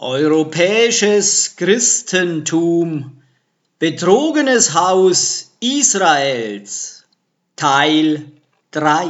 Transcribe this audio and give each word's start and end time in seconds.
Europäisches 0.00 1.54
Christentum 1.54 3.22
Betrogenes 3.78 4.74
Haus 4.74 5.52
Israels 5.60 7.04
Teil 7.54 8.26
3 8.72 9.06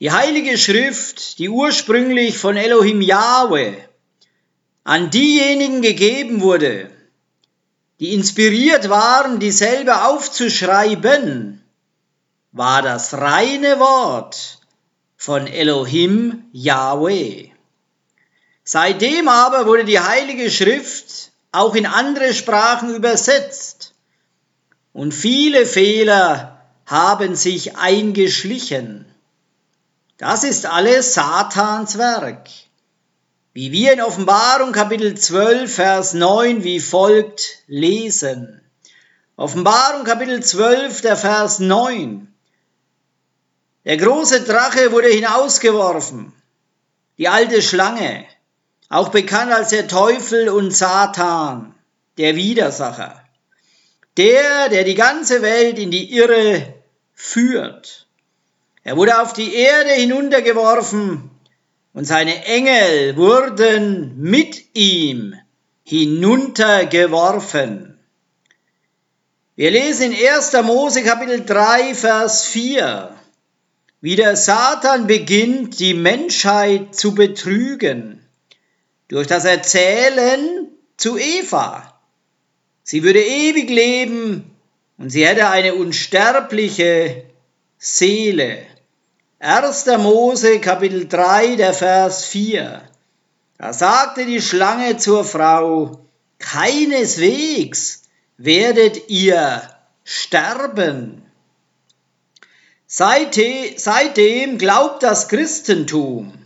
Die 0.00 0.12
Heilige 0.12 0.58
Schrift, 0.58 1.38
die 1.38 1.48
ursprünglich 1.48 2.36
von 2.36 2.58
Elohim 2.58 3.00
Yahweh 3.00 3.72
an 4.84 5.08
diejenigen 5.08 5.80
gegeben 5.80 6.42
wurde, 6.42 6.90
die 8.00 8.12
inspiriert 8.12 8.90
waren, 8.90 9.40
dieselbe 9.40 10.04
aufzuschreiben, 10.04 11.64
war 12.52 12.82
das 12.82 13.14
reine 13.14 13.78
Wort 13.78 14.58
von 15.16 15.46
Elohim 15.46 16.44
Yahweh. 16.52 17.52
Seitdem 18.70 19.28
aber 19.28 19.64
wurde 19.64 19.86
die 19.86 19.98
Heilige 19.98 20.50
Schrift 20.50 21.32
auch 21.52 21.74
in 21.74 21.86
andere 21.86 22.34
Sprachen 22.34 22.94
übersetzt 22.94 23.94
und 24.92 25.14
viele 25.14 25.64
Fehler 25.64 26.60
haben 26.84 27.34
sich 27.34 27.78
eingeschlichen. 27.78 29.06
Das 30.18 30.44
ist 30.44 30.66
alles 30.66 31.14
Satans 31.14 31.96
Werk. 31.96 32.50
Wie 33.54 33.72
wir 33.72 33.94
in 33.94 34.02
Offenbarung 34.02 34.72
Kapitel 34.72 35.16
12, 35.16 35.74
Vers 35.74 36.12
9 36.12 36.62
wie 36.62 36.80
folgt 36.80 37.62
lesen. 37.68 38.60
Offenbarung 39.36 40.04
Kapitel 40.04 40.42
12, 40.42 41.00
der 41.00 41.16
Vers 41.16 41.58
9. 41.58 42.30
Der 43.86 43.96
große 43.96 44.42
Drache 44.42 44.92
wurde 44.92 45.08
hinausgeworfen, 45.08 46.34
die 47.16 47.28
alte 47.28 47.62
Schlange, 47.62 48.26
auch 48.88 49.10
bekannt 49.10 49.52
als 49.52 49.68
der 49.70 49.88
Teufel 49.88 50.48
und 50.48 50.74
Satan, 50.74 51.74
der 52.16 52.34
Widersacher, 52.36 53.22
der, 54.16 54.70
der 54.70 54.84
die 54.84 54.94
ganze 54.94 55.42
Welt 55.42 55.78
in 55.78 55.90
die 55.90 56.14
Irre 56.14 56.74
führt. 57.14 58.06
Er 58.82 58.96
wurde 58.96 59.20
auf 59.20 59.34
die 59.34 59.54
Erde 59.54 59.90
hinuntergeworfen 59.90 61.30
und 61.92 62.04
seine 62.04 62.46
Engel 62.46 63.16
wurden 63.16 64.18
mit 64.18 64.74
ihm 64.74 65.34
hinuntergeworfen. 65.84 67.98
Wir 69.56 69.70
lesen 69.70 70.12
in 70.12 70.28
1. 70.28 70.52
Mose 70.64 71.02
Kapitel 71.02 71.44
3, 71.44 71.94
Vers 71.94 72.46
4, 72.46 73.14
wie 74.00 74.16
der 74.16 74.36
Satan 74.36 75.06
beginnt, 75.06 75.78
die 75.80 75.94
Menschheit 75.94 76.94
zu 76.94 77.14
betrügen 77.14 78.17
durch 79.08 79.26
das 79.26 79.44
Erzählen 79.44 80.68
zu 80.96 81.18
Eva. 81.18 82.00
Sie 82.82 83.02
würde 83.02 83.22
ewig 83.22 83.68
leben 83.68 84.54
und 84.98 85.10
sie 85.10 85.26
hätte 85.26 85.48
eine 85.48 85.74
unsterbliche 85.74 87.24
Seele. 87.78 88.66
1. 89.40 89.86
Mose 89.98 90.60
Kapitel 90.60 91.06
3, 91.06 91.56
der 91.56 91.72
Vers 91.72 92.24
4. 92.24 92.82
Da 93.56 93.72
sagte 93.72 94.26
die 94.26 94.42
Schlange 94.42 94.96
zur 94.96 95.24
Frau, 95.24 96.00
keineswegs 96.38 98.02
werdet 98.36 99.08
ihr 99.10 99.62
sterben. 100.04 101.22
Seitdem 102.86 104.58
glaubt 104.58 105.02
das 105.02 105.28
Christentum, 105.28 106.37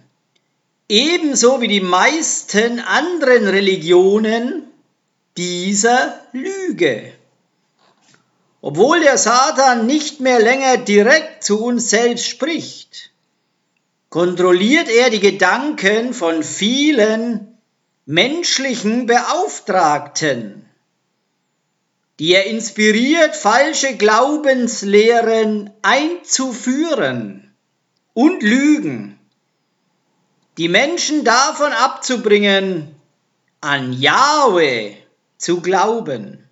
ebenso 0.93 1.63
wie 1.63 1.69
die 1.69 1.81
meisten 1.81 2.79
anderen 2.79 3.49
Religionen 3.49 4.65
dieser 5.39 6.21
Lüge. 6.33 7.15
Obwohl 8.61 9.01
der 9.01 9.17
Satan 9.17 9.87
nicht 9.87 10.21
mehr 10.21 10.39
länger 10.39 10.77
direkt 10.77 11.45
zu 11.45 11.65
uns 11.65 11.89
selbst 11.89 12.29
spricht, 12.29 13.11
kontrolliert 14.11 14.91
er 14.91 15.09
die 15.09 15.21
Gedanken 15.21 16.13
von 16.13 16.43
vielen 16.43 17.59
menschlichen 18.05 19.07
Beauftragten, 19.07 20.67
die 22.19 22.35
er 22.35 22.45
inspiriert, 22.45 23.35
falsche 23.35 23.97
Glaubenslehren 23.97 25.71
einzuführen 25.81 27.55
und 28.13 28.43
Lügen 28.43 29.19
die 30.59 30.69
Menschen 30.69 31.25
davon 31.25 31.73
abzubringen, 31.73 32.95
an 33.61 33.93
Yahweh 33.93 34.97
zu 35.39 35.61
glauben. 35.61 36.47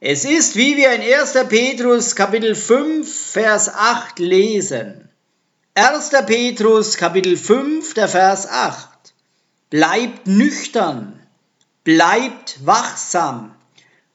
Es 0.00 0.24
ist, 0.24 0.56
wie 0.56 0.76
wir 0.76 0.92
in 0.92 1.00
1. 1.00 1.48
Petrus 1.48 2.14
Kapitel 2.14 2.54
5, 2.54 3.30
Vers 3.32 3.72
8 3.72 4.18
lesen. 4.18 5.08
1. 5.74 6.10
Petrus 6.26 6.96
Kapitel 6.98 7.36
5, 7.36 7.94
der 7.94 8.08
Vers 8.08 8.46
8. 8.46 8.88
Bleibt 9.70 10.26
nüchtern, 10.26 11.18
bleibt 11.82 12.66
wachsam. 12.66 13.54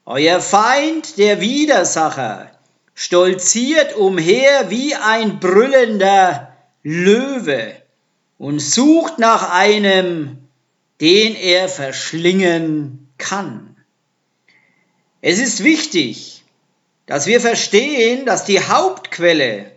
Euer 0.06 0.40
Feind, 0.40 1.18
der 1.18 1.40
Widersacher, 1.40 2.50
stolziert 2.94 3.96
umher 3.96 4.70
wie 4.70 4.94
ein 4.94 5.40
brüllender 5.40 6.56
Löwe 6.82 7.81
und 8.42 8.58
sucht 8.58 9.20
nach 9.20 9.50
einem, 9.50 10.36
den 11.00 11.36
er 11.36 11.68
verschlingen 11.68 13.08
kann. 13.16 13.76
Es 15.20 15.38
ist 15.38 15.62
wichtig, 15.62 16.42
dass 17.06 17.26
wir 17.26 17.40
verstehen, 17.40 18.26
dass 18.26 18.44
die 18.44 18.58
Hauptquelle 18.58 19.70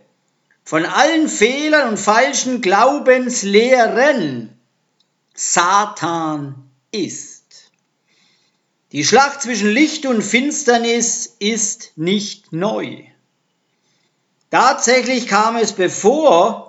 von 0.64 0.84
allen 0.84 1.30
Fehlern 1.30 1.90
und 1.90 2.00
falschen 2.00 2.62
Glaubenslehren 2.62 4.58
Satan 5.36 6.56
ist. 6.90 7.70
Die 8.94 9.06
Schlacht 9.06 9.44
zwischen 9.44 9.70
Licht 9.70 10.08
und 10.08 10.24
Finsternis 10.24 11.36
ist 11.38 11.92
nicht 11.98 12.52
neu. 12.52 13.04
Tatsächlich 14.50 15.28
kam 15.28 15.56
es 15.56 15.74
bevor 15.74 16.65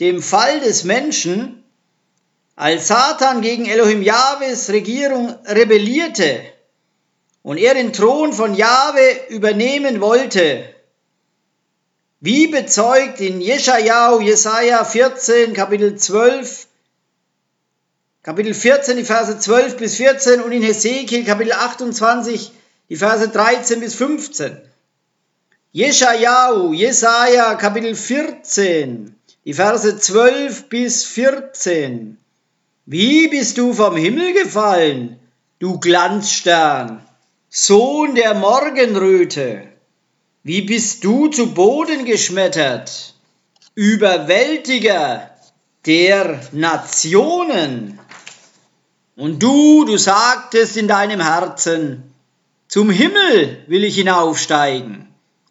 dem 0.00 0.22
Fall 0.22 0.60
des 0.60 0.84
Menschen, 0.84 1.64
als 2.56 2.88
Satan 2.88 3.40
gegen 3.40 3.66
Elohim 3.66 4.02
Jahwes 4.02 4.70
Regierung 4.70 5.34
rebellierte 5.46 6.40
und 7.42 7.58
er 7.58 7.74
den 7.74 7.92
Thron 7.92 8.32
von 8.32 8.54
Jahwe 8.54 9.28
übernehmen 9.28 10.00
wollte, 10.00 10.64
wie 12.20 12.46
bezeugt 12.46 13.20
in 13.20 13.40
Jeschajahu, 13.40 14.20
Jesaja 14.20 14.84
14, 14.84 15.52
Kapitel 15.52 15.96
12, 15.96 16.68
Kapitel 18.22 18.54
14, 18.54 18.96
die 18.96 19.04
Verse 19.04 19.38
12 19.38 19.76
bis 19.76 19.96
14 19.96 20.40
und 20.40 20.52
in 20.52 20.62
Hesekiel, 20.62 21.24
Kapitel 21.26 21.52
28, 21.52 22.52
die 22.88 22.96
Verse 22.96 23.28
13 23.28 23.80
bis 23.80 23.94
15. 23.94 24.56
Jeschajahu, 25.72 26.72
Jesaja, 26.72 27.56
Kapitel 27.56 27.94
14, 27.94 29.14
die 29.44 29.52
Verse 29.52 29.98
12 29.98 30.68
bis 30.68 31.04
14. 31.04 32.16
Wie 32.86 33.28
bist 33.28 33.58
du 33.58 33.74
vom 33.74 33.96
Himmel 33.96 34.32
gefallen, 34.32 35.18
du 35.58 35.78
Glanzstern, 35.78 37.06
Sohn 37.50 38.14
der 38.14 38.34
Morgenröte? 38.34 39.68
Wie 40.42 40.62
bist 40.62 41.04
du 41.04 41.28
zu 41.28 41.52
Boden 41.52 42.04
geschmettert, 42.04 43.14
Überwältiger 43.74 45.30
der 45.84 46.40
Nationen? 46.52 47.98
Und 49.16 49.42
du, 49.42 49.84
du 49.84 49.96
sagtest 49.98 50.76
in 50.76 50.88
deinem 50.88 51.20
Herzen, 51.20 52.02
zum 52.68 52.90
Himmel 52.90 53.62
will 53.66 53.84
ich 53.84 53.94
hinaufsteigen, 53.94 55.08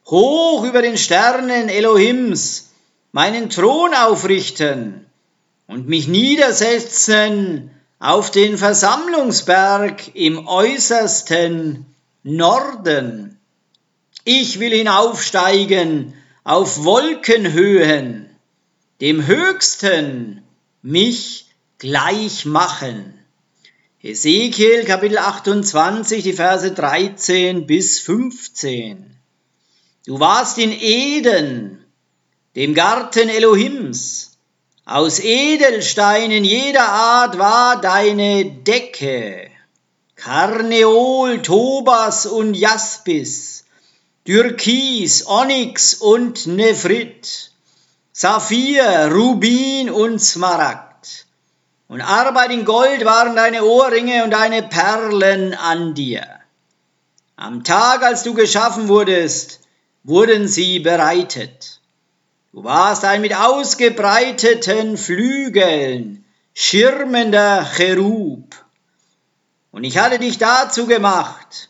hoch 0.07 0.63
über 0.65 0.81
den 0.81 0.97
Sternen 0.97 1.69
Elohims, 1.69 2.72
meinen 3.13 3.50
Thron 3.50 3.94
aufrichten 3.94 5.06
und 5.68 5.88
mich 5.88 6.07
niedersetzen 6.07 7.69
auf 8.00 8.31
den 8.31 8.57
Versammlungsberg 8.57 10.15
im 10.15 10.48
äußersten 10.48 11.86
Norden. 12.24 13.39
Ich 14.25 14.60
will 14.60 14.75
hinaufsteigen 14.75 16.15
auf 16.44 16.83
Wolkenhöhen, 16.83 18.30
dem 19.00 19.25
Höchsten 19.27 20.42
mich 20.81 21.45
gleich 21.77 22.45
machen. 22.45 23.13
Ezekiel 24.01 24.86
Kapitel 24.86 25.19
28, 25.19 26.24
die 26.24 26.33
Verse 26.33 26.71
13 26.71 27.68
bis 27.68 28.00
15. 28.00 29.15
Du 30.06 30.19
warst 30.19 30.57
in 30.57 30.71
Eden, 30.71 31.82
dem 32.55 32.75
Garten 32.75 33.29
Elohims, 33.29 34.38
Aus 34.85 35.19
Edelsteinen 35.19 36.44
jeder 36.44 36.88
Art 36.88 37.39
war 37.39 37.81
deine 37.81 38.45
Decke. 38.45 39.50
Karneol, 40.15 41.41
Tobas 41.41 42.27
und 42.27 42.53
Jaspis, 42.53 43.65
Türkis, 44.25 45.25
Onyx 45.25 45.95
und 45.95 46.45
Nephrit, 46.45 47.51
Saphir, 48.11 49.09
Rubin 49.11 49.89
und 49.89 50.19
Smaragd. 50.19 51.25
Und 51.88 52.01
Arbeit 52.01 52.51
in 52.51 52.65
Gold 52.65 53.03
waren 53.03 53.35
deine 53.35 53.63
Ohrringe 53.63 54.23
und 54.23 54.31
deine 54.31 54.61
Perlen 54.61 55.55
an 55.55 55.95
dir. 55.95 56.27
Am 57.35 57.63
Tag, 57.63 58.03
als 58.03 58.21
du 58.23 58.35
geschaffen 58.35 58.88
wurdest, 58.89 59.61
wurden 60.03 60.47
sie 60.47 60.79
bereitet. 60.79 61.81
Du 62.53 62.63
warst 62.63 63.03
ein 63.03 63.21
mit 63.21 63.35
ausgebreiteten 63.35 64.95
Flügeln 64.95 66.23
schirmender 66.53 67.65
Cherub. 67.65 68.55
Und 69.71 69.83
ich 69.83 69.97
hatte 69.97 70.19
dich 70.19 70.38
dazu 70.38 70.85
gemacht. 70.85 71.69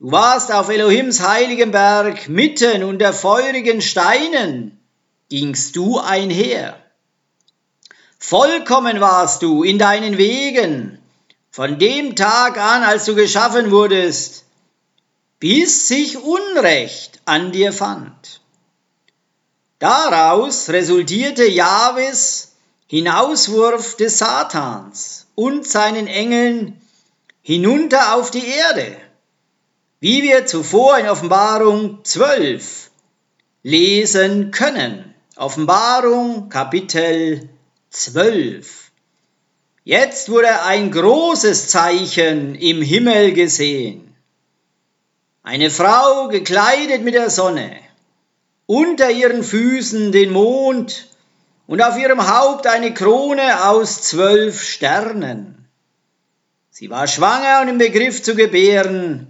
Du 0.00 0.10
warst 0.10 0.50
auf 0.50 0.70
Elohims 0.70 1.20
heiligen 1.20 1.72
Berg, 1.72 2.26
mitten 2.30 2.84
unter 2.84 3.12
feurigen 3.12 3.82
Steinen 3.82 4.80
gingst 5.28 5.76
du 5.76 5.98
einher. 5.98 6.82
Vollkommen 8.18 9.02
warst 9.02 9.42
du 9.42 9.62
in 9.62 9.78
deinen 9.78 10.16
Wegen, 10.16 10.98
von 11.50 11.78
dem 11.78 12.16
Tag 12.16 12.56
an, 12.56 12.82
als 12.82 13.04
du 13.04 13.14
geschaffen 13.14 13.70
wurdest, 13.70 14.46
bis 15.38 15.86
sich 15.86 16.16
Unrecht 16.16 17.20
an 17.26 17.52
dir 17.52 17.74
fand. 17.74 18.40
Daraus 19.78 20.70
resultierte 20.70 21.46
Jahwes 21.46 22.56
Hinauswurf 22.88 23.96
des 23.96 24.18
Satans 24.18 25.26
und 25.34 25.66
seinen 25.66 26.06
Engeln 26.06 26.80
hinunter 27.42 28.14
auf 28.14 28.30
die 28.30 28.46
Erde, 28.46 28.96
wie 30.00 30.22
wir 30.22 30.46
zuvor 30.46 30.98
in 30.98 31.08
Offenbarung 31.08 32.04
12 32.04 32.90
lesen 33.62 34.50
können. 34.50 35.14
Offenbarung 35.36 36.48
Kapitel 36.48 37.48
12. 37.90 38.90
Jetzt 39.84 40.28
wurde 40.28 40.62
ein 40.62 40.90
großes 40.90 41.68
Zeichen 41.68 42.56
im 42.56 42.82
Himmel 42.82 43.32
gesehen. 43.32 44.16
Eine 45.42 45.70
Frau 45.70 46.28
gekleidet 46.28 47.02
mit 47.02 47.14
der 47.14 47.30
Sonne, 47.30 47.76
unter 48.68 49.10
ihren 49.10 49.42
Füßen 49.42 50.12
den 50.12 50.30
Mond 50.30 51.08
und 51.66 51.80
auf 51.80 51.98
ihrem 51.98 52.30
Haupt 52.30 52.66
eine 52.66 52.92
Krone 52.92 53.66
aus 53.66 54.02
zwölf 54.02 54.62
Sternen. 54.62 55.66
Sie 56.70 56.90
war 56.90 57.06
schwanger 57.06 57.62
und 57.62 57.68
im 57.68 57.78
Begriff 57.78 58.22
zu 58.22 58.34
gebären, 58.34 59.26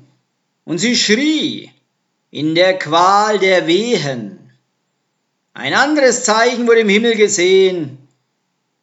und 0.64 0.78
sie 0.78 0.96
schrie 0.96 1.70
in 2.32 2.56
der 2.56 2.78
Qual 2.80 3.38
der 3.38 3.68
Wehen. 3.68 4.50
Ein 5.54 5.72
anderes 5.72 6.24
Zeichen 6.24 6.66
wurde 6.66 6.80
im 6.80 6.88
Himmel 6.88 7.14
gesehen. 7.14 7.96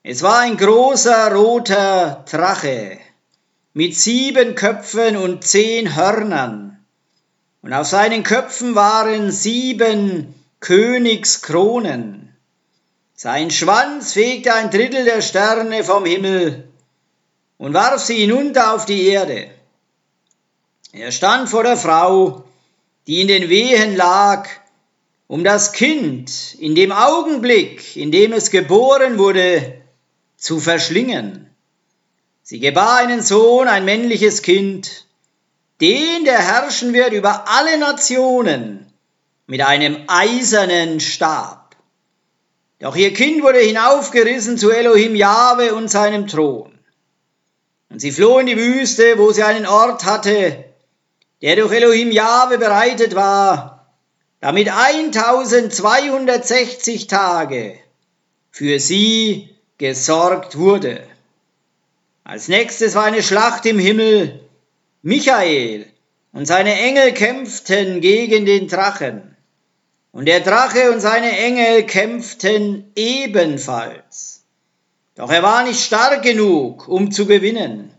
Es 0.04 0.24
war 0.24 0.40
ein 0.40 0.56
großer 0.56 1.34
roter 1.34 2.24
Drache 2.31 2.98
mit 3.74 3.94
sieben 3.94 4.56
Köpfen 4.56 5.18
und 5.18 5.44
zehn 5.44 5.98
Hörnern. 5.98 6.80
Und 7.62 7.74
auf 7.74 7.88
seinen 7.88 8.24
Köpfen 8.24 8.74
waren 8.74 9.31
sieben 9.31 10.34
Königskronen. 10.65 12.35
Sein 13.13 13.51
Schwanz 13.51 14.13
fegte 14.13 14.56
ein 14.56 14.71
Drittel 14.71 15.06
der 15.06 15.21
Sterne 15.21 15.83
vom 15.83 16.06
Himmel 16.06 16.67
und 17.59 17.75
warf 17.75 18.01
sie 18.01 18.15
hinunter 18.15 18.73
auf 18.73 18.88
die 18.88 19.06
Erde. 19.06 19.51
Er 20.91 21.12
stand 21.12 21.50
vor 21.50 21.62
der 21.62 21.77
Frau, 21.77 22.45
die 23.06 23.21
in 23.21 23.27
den 23.27 23.47
Wehen 23.50 23.95
lag, 23.95 24.50
um 25.27 25.44
das 25.44 25.71
Kind 25.71 26.56
in 26.57 26.73
dem 26.73 26.91
Augenblick, 26.91 27.95
in 27.95 28.11
dem 28.11 28.33
es 28.33 28.50
geboren 28.50 29.19
wurde, 29.19 29.79
zu 30.35 30.59
verschlingen. 30.59 31.47
Sie 32.41 32.59
gebar 32.59 32.95
einen 32.97 33.21
Sohn, 33.21 33.68
ein 33.68 33.85
männliches 33.85 34.41
Kind, 34.41 35.06
den 35.79 36.25
der 36.25 36.39
herrschen 36.39 36.91
wird 36.91 37.13
über 37.13 37.47
alle 37.50 37.77
Nationen 37.77 38.84
mit 39.47 39.62
einem 39.62 40.03
eisernen 40.07 41.00
Stab. 41.00 41.75
Doch 42.80 42.95
ihr 42.95 43.13
Kind 43.13 43.44
wurde 43.44 43.59
hinaufgerissen 43.59 44.57
zu 44.57 44.71
Elohim 44.71 45.15
Jahwe 45.15 45.75
und 45.75 45.89
seinem 45.89 46.27
Thron. 46.27 46.71
Und 47.89 48.00
sie 48.00 48.12
floh 48.12 48.39
in 48.39 48.47
die 48.47 48.57
Wüste, 48.57 49.18
wo 49.18 49.31
sie 49.31 49.44
einen 49.44 49.65
Ort 49.65 50.03
hatte, 50.03 50.65
der 51.42 51.56
durch 51.56 51.71
Elohim 51.71 52.12
Jahwe 52.12 52.57
bereitet 52.57 53.15
war, 53.15 53.95
damit 54.42 54.69
1260 54.69 57.07
Tage 57.07 57.80
für 58.51 58.80
sie 58.80 59.56
gesorgt 59.77 60.57
wurde. 60.57 61.03
Als 62.24 62.47
nächstes 62.47 62.95
war 62.95 63.03
eine 63.03 63.21
Schlacht 63.21 63.65
im 63.65 63.77
Himmel. 63.77 64.39
Michael 65.03 65.86
und 66.31 66.47
seine 66.47 66.80
Engel 66.80 67.12
kämpften 67.13 68.01
gegen 68.01 68.45
den 68.45 68.68
Drachen. 68.68 69.34
Und 70.15 70.27
der 70.27 70.39
Drache 70.39 70.94
und 70.94 71.01
seine 71.01 71.38
Engel 71.38 71.83
kämpften 71.83 72.89
ebenfalls. 72.95 74.45
Doch 75.15 75.29
er 75.29 75.44
war 75.44 75.65
nicht 75.65 75.83
stark 75.83 76.23
genug, 76.23 76.88
um 76.88 77.12
zu 77.12 77.25
gewinnen, 77.25 77.91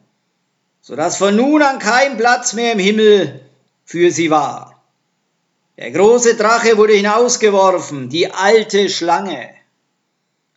so 0.80 0.96
dass 0.96 1.18
von 1.18 1.36
nun 1.36 1.60
an 1.60 1.78
kein 1.78 2.16
Platz 2.16 2.54
mehr 2.54 2.72
im 2.72 2.78
Himmel 2.78 3.42
für 3.84 4.10
sie 4.10 4.30
war. 4.30 4.82
Der 5.76 5.90
große 5.90 6.36
Drache 6.36 6.78
wurde 6.78 6.94
hinausgeworfen, 6.94 8.08
die 8.08 8.32
alte 8.32 8.88
Schlange, 8.88 9.50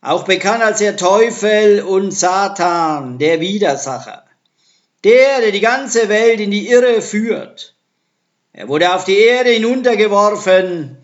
auch 0.00 0.24
bekannt 0.24 0.62
als 0.62 0.78
der 0.78 0.96
Teufel 0.96 1.82
und 1.82 2.10
Satan, 2.12 3.18
der 3.18 3.40
Widersacher, 3.40 4.24
der, 5.04 5.42
der 5.42 5.52
die 5.52 5.60
ganze 5.60 6.08
Welt 6.08 6.40
in 6.40 6.52
die 6.52 6.70
Irre 6.70 7.02
führt. 7.02 7.74
Er 8.54 8.66
wurde 8.68 8.94
auf 8.94 9.04
die 9.04 9.18
Erde 9.18 9.50
hinuntergeworfen 9.50 10.96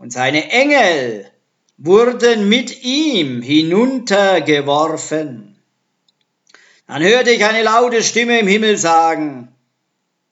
und 0.00 0.12
seine 0.12 0.50
Engel 0.50 1.30
wurden 1.76 2.48
mit 2.48 2.82
ihm 2.84 3.42
hinuntergeworfen. 3.42 5.58
Dann 6.86 7.02
hörte 7.02 7.30
ich 7.30 7.44
eine 7.44 7.62
laute 7.62 8.02
Stimme 8.02 8.38
im 8.40 8.46
Himmel 8.46 8.78
sagen, 8.78 9.54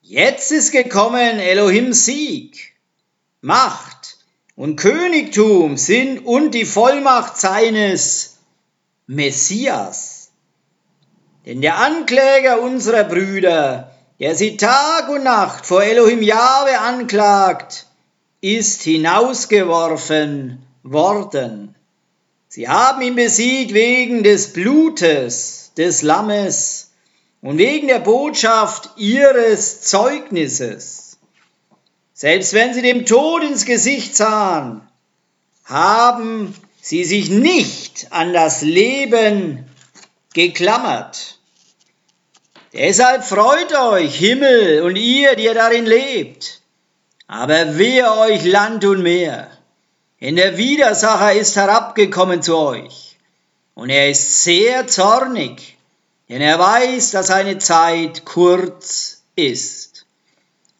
Jetzt 0.01 0.51
ist 0.51 0.71
gekommen 0.71 1.37
Elohims 1.37 2.05
Sieg, 2.05 2.73
Macht 3.41 4.17
und 4.55 4.75
Königtum 4.75 5.77
sind 5.77 6.25
und 6.25 6.55
die 6.55 6.65
Vollmacht 6.65 7.37
seines 7.37 8.39
Messias. 9.05 10.31
Denn 11.45 11.61
der 11.61 11.77
Ankläger 11.77 12.59
unserer 12.59 13.03
Brüder, 13.03 13.95
der 14.19 14.33
sie 14.33 14.57
Tag 14.57 15.09
und 15.09 15.25
Nacht 15.25 15.67
vor 15.67 15.83
Elohim 15.83 16.23
Jahwe 16.23 16.79
anklagt, 16.79 17.85
ist 18.41 18.83
hinausgeworfen 18.83 20.65
worden. 20.83 21.75
Sie 22.47 22.67
haben 22.67 23.01
ihn 23.01 23.15
besiegt 23.15 23.73
wegen 23.73 24.23
des 24.23 24.53
Blutes 24.53 25.71
des 25.77 26.01
Lammes 26.01 26.91
und 27.41 27.57
wegen 27.57 27.87
der 27.87 27.99
Botschaft 27.99 28.89
ihres 28.97 29.81
Zeugnisses. 29.81 31.17
Selbst 32.13 32.53
wenn 32.53 32.73
sie 32.73 32.81
dem 32.81 33.05
Tod 33.05 33.43
ins 33.43 33.65
Gesicht 33.65 34.15
sahen, 34.15 34.81
haben 35.63 36.55
sie 36.81 37.05
sich 37.05 37.29
nicht 37.29 38.07
an 38.11 38.33
das 38.33 38.61
Leben 38.61 39.65
geklammert. 40.33 41.39
Deshalb 42.73 43.23
freut 43.23 43.73
euch, 43.73 44.15
Himmel 44.15 44.81
und 44.83 44.95
ihr, 44.95 45.35
die 45.35 45.45
ihr 45.45 45.53
darin 45.53 45.85
lebt. 45.85 46.58
Aber 47.29 47.77
wehe 47.77 48.11
euch 48.17 48.43
Land 48.43 48.83
und 48.83 49.03
Meer 49.03 49.47
denn 50.21 50.35
der 50.35 50.57
Widersacher 50.57 51.33
ist 51.33 51.55
herabgekommen 51.55 52.41
zu 52.41 52.57
euch, 52.57 53.17
und 53.73 53.89
er 53.89 54.09
ist 54.09 54.43
sehr 54.43 54.87
zornig, 54.87 55.77
denn 56.27 56.41
er 56.41 56.59
weiß, 56.59 57.11
dass 57.11 57.27
seine 57.27 57.57
Zeit 57.57 58.25
kurz 58.25 59.21
ist. 59.35 60.05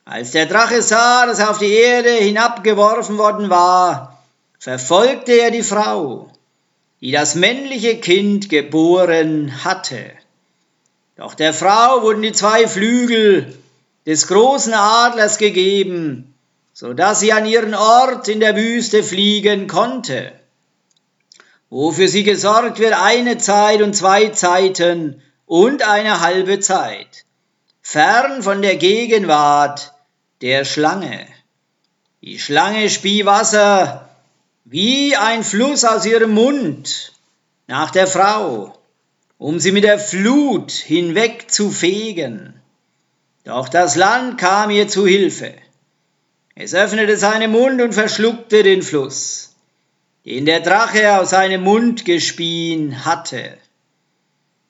Als 0.03 0.31
der 0.31 0.47
Drache 0.47 0.81
sah, 0.81 1.25
dass 1.25 1.39
er 1.39 1.51
auf 1.51 1.59
die 1.59 1.71
Erde 1.71 2.11
hinabgeworfen 2.11 3.17
worden 3.17 3.49
war, 3.49 4.21
verfolgte 4.59 5.31
er 5.31 5.51
die 5.51 5.63
Frau, 5.63 6.29
die 6.99 7.11
das 7.11 7.35
männliche 7.35 7.97
Kind 7.99 8.49
geboren 8.49 9.63
hatte. 9.63 10.11
Doch 11.15 11.33
der 11.33 11.53
Frau 11.53 12.01
wurden 12.01 12.23
die 12.23 12.33
zwei 12.33 12.67
Flügel 12.67 13.57
des 14.05 14.27
großen 14.27 14.73
Adlers 14.73 15.37
gegeben, 15.37 16.28
so 16.79 16.93
dass 16.93 17.19
sie 17.19 17.33
an 17.33 17.45
ihren 17.45 17.75
Ort 17.75 18.29
in 18.29 18.39
der 18.39 18.55
Wüste 18.55 19.03
fliegen 19.03 19.67
konnte. 19.67 20.31
wo 21.69 21.91
für 21.91 22.07
sie 22.07 22.23
gesorgt 22.23 22.79
wird 22.79 22.93
eine 22.93 23.37
Zeit 23.37 23.81
und 23.81 23.93
zwei 23.93 24.29
Zeiten 24.29 25.21
und 25.45 25.85
eine 25.85 26.21
halbe 26.21 26.61
Zeit, 26.61 27.25
fern 27.81 28.41
von 28.41 28.61
der 28.61 28.77
Gegenwart 28.77 29.93
der 30.39 30.63
Schlange. 30.63 31.27
Die 32.21 32.39
Schlange 32.39 32.89
spie 32.89 33.25
Wasser 33.25 34.09
wie 34.63 35.17
ein 35.17 35.43
Fluss 35.43 35.83
aus 35.83 36.05
ihrem 36.05 36.31
Mund 36.31 37.11
nach 37.67 37.91
der 37.91 38.07
Frau, 38.07 38.79
um 39.37 39.59
sie 39.59 39.73
mit 39.73 39.83
der 39.83 39.99
Flut 39.99 40.71
hinweg 40.71 41.51
zu 41.51 41.71
fegen. 41.71 42.61
Doch 43.43 43.67
das 43.67 43.97
Land 43.97 44.39
kam 44.39 44.71
ihr 44.71 44.87
zu 44.87 45.05
Hilfe. 45.05 45.53
Es 46.61 46.73
öffnete 46.73 47.15
seinen 47.15 47.51
Mund 47.51 47.81
und 47.81 47.93
verschluckte 47.93 48.63
den 48.63 48.81
Fluss, 48.81 49.55
den 50.25 50.45
der 50.45 50.59
Drache 50.59 51.17
aus 51.17 51.29
seinem 51.29 51.63
Mund 51.63 52.03
gespien 52.03 53.05
hatte. 53.05 53.57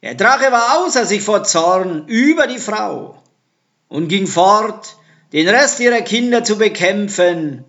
Der 0.03 0.13
Drache 0.13 0.51
war 0.51 0.77
außer 0.77 1.07
sich 1.07 1.23
vor 1.23 1.45
Zorn 1.45 2.05
über 2.05 2.45
die 2.45 2.59
Frau 2.59 3.19
und 3.87 4.07
ging 4.07 4.27
fort, 4.27 4.97
den 5.33 5.49
Rest 5.49 5.79
ihrer 5.79 6.01
Kinder 6.01 6.43
zu 6.43 6.59
bekämpfen, 6.59 7.65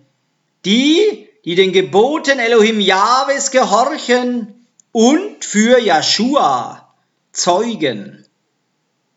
die, 0.65 1.27
die 1.43 1.55
den 1.55 1.71
Geboten 1.71 2.37
Elohim 2.37 2.79
Jahwes 2.79 3.49
gehorchen 3.49 4.67
und 4.91 5.43
für 5.43 5.79
Joshua 5.79 6.93
zeugen. 7.31 8.23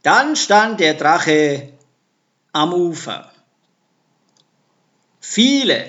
Dann 0.02 0.34
stand 0.34 0.80
der 0.80 0.94
Drache 0.94 1.75
am 2.52 2.73
Ufer. 2.73 3.34
Viele 5.26 5.87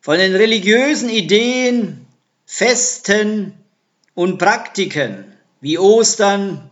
von 0.00 0.18
den 0.18 0.36
religiösen 0.36 1.08
Ideen, 1.10 2.06
Festen 2.46 3.58
und 4.14 4.38
Praktiken 4.38 5.36
wie 5.60 5.78
Ostern, 5.78 6.70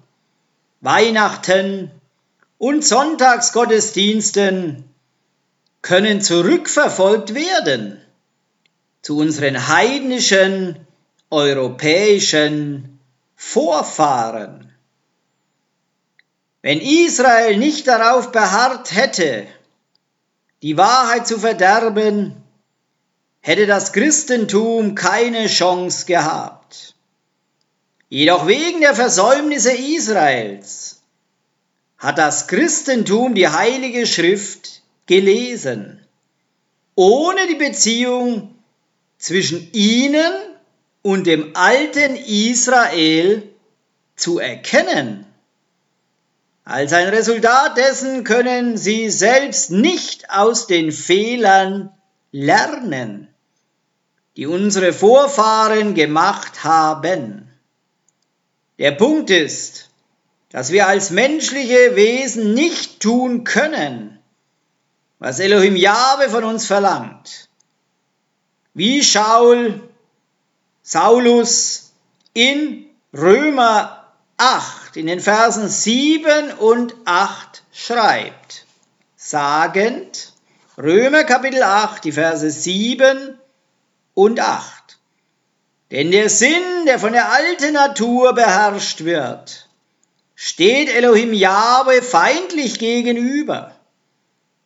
Weihnachten 0.81 1.91
und 2.59 2.85
Sonntagsgottesdiensten 2.85 4.85
können 5.83 6.21
zurückverfolgt 6.21 7.35
werden 7.35 8.01
zu 9.03 9.19
unseren 9.19 9.67
heidnischen 9.67 10.79
europäischen 11.31 13.01
Vorfahren. 13.35 14.73
Wenn 16.63 16.81
Israel 16.81 17.57
nicht 17.59 17.89
darauf 17.89 18.31
beharrt 18.31 18.95
hätte, 18.95 19.49
die 20.63 20.77
Wahrheit 20.77 21.27
zu 21.27 21.39
verderben, 21.39 22.43
hätte 23.41 23.67
das 23.67 23.93
Christentum 23.93 24.95
keine 24.95 25.47
Chance 25.47 26.07
gehabt. 26.07 26.95
Jedoch 28.09 28.47
wegen 28.47 28.81
der 28.81 28.95
Versäumnisse 28.95 29.73
Israels 29.73 31.03
hat 31.99 32.19
das 32.19 32.47
Christentum 32.47 33.35
die 33.35 33.49
Heilige 33.49 34.07
Schrift 34.07 34.83
gelesen, 35.07 36.05
ohne 36.95 37.47
die 37.49 37.57
Beziehung 37.57 38.55
zwischen 39.19 39.71
ihnen 39.73 40.33
und 41.03 41.27
dem 41.27 41.55
alten 41.55 42.17
Israel 42.17 43.49
zu 44.17 44.39
erkennen. 44.39 45.26
Als 46.69 46.93
ein 46.93 47.09
Resultat 47.09 47.77
dessen 47.77 48.25
können 48.25 48.77
sie 48.77 49.09
selbst 49.09 49.71
nicht 49.71 50.31
aus 50.31 50.67
den 50.67 50.91
Fehlern 50.91 51.93
lernen, 52.33 53.33
die 54.37 54.49
unsere 54.49 54.93
Vorfahren 54.93 55.95
gemacht 55.95 56.65
haben. 56.65 57.49
Der 58.81 58.91
Punkt 58.91 59.31
ist, 59.31 59.91
dass 60.51 60.73
wir 60.73 60.89
als 60.89 61.11
menschliche 61.11 61.95
Wesen 61.95 62.53
nicht 62.53 62.99
tun 62.99 63.45
können, 63.45 64.19
was 65.21 65.39
Elohim 65.39 65.77
Jahwe 65.77 66.29
von 66.29 66.43
uns 66.43 66.67
verlangt. 66.67 67.49
Wie 68.75 69.05
Shaul, 69.05 69.89
Saulus 70.83 71.93
in 72.33 72.87
Römer 73.15 74.06
8, 74.39 74.97
in 74.97 75.07
den 75.07 75.21
Versen 75.21 75.69
7 75.69 76.53
und 76.53 76.95
8 77.07 77.63
schreibt, 77.73 78.67
sagend, 79.17 80.33
Römer 80.77 81.25
Kapitel 81.25 81.63
8, 81.63 82.05
die 82.05 82.13
Verse 82.13 82.51
7 82.51 83.39
und 84.13 84.41
8. 84.41 84.99
Denn 85.91 86.11
der 86.11 86.29
Sinn, 86.29 86.85
der 86.87 86.99
von 86.99 87.13
der 87.13 87.33
alten 87.33 87.73
Natur 87.73 88.35
beherrscht 88.35 89.05
wird, 89.05 89.69
steht 90.35 90.91
Elohim 90.91 91.33
Jahwe 91.33 92.03
feindlich 92.03 92.79
gegenüber, 92.79 93.75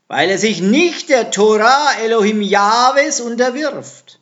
weil 0.09 0.31
er 0.31 0.39
sich 0.39 0.61
nicht 0.61 1.11
der 1.11 1.31
Torah 1.31 1.93
Elohim 2.03 2.43
Jahwes 2.43 3.21
unterwirft. 3.21 4.19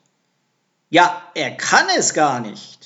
Ja, 0.90 1.22
er 1.34 1.52
kann 1.52 1.86
es 1.96 2.12
gar 2.12 2.40
nicht. 2.40 2.77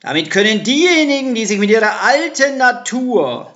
Damit 0.00 0.30
können 0.30 0.62
diejenigen, 0.64 1.34
die 1.34 1.46
sich 1.46 1.58
mit 1.58 1.70
ihrer 1.70 2.02
alten 2.02 2.58
Natur 2.58 3.54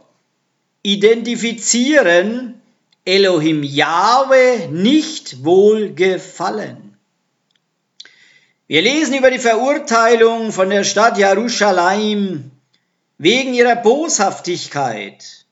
identifizieren, 0.83 2.61
Elohim 3.05 3.63
Jahwe 3.63 4.69
nicht 4.71 5.45
wohl 5.45 5.95
gefallen. 5.95 6.97
Wir 8.67 8.83
lesen 8.83 9.15
über 9.15 9.31
die 9.31 9.39
Verurteilung 9.39 10.53
von 10.53 10.69
der 10.69 10.85
Stadt 10.85 11.17
Jerusalem 11.17 12.51
wegen 13.17 13.55
ihrer 13.55 13.77
Boshaftigkeit 13.77 15.47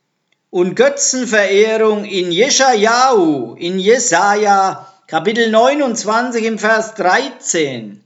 und 0.50 0.76
Götzenverehrung 0.76 2.04
in 2.04 2.30
Jeschajahu, 2.30 3.54
in 3.54 3.78
Jesaja, 3.78 4.86
Kapitel 5.06 5.50
29 5.50 6.44
im 6.44 6.58
Vers 6.58 6.94
13, 6.94 8.04